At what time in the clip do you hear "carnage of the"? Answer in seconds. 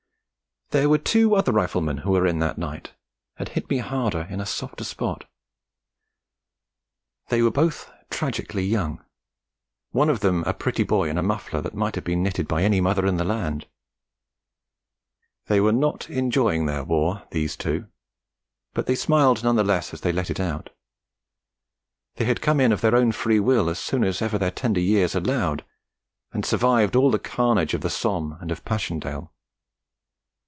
27.19-27.89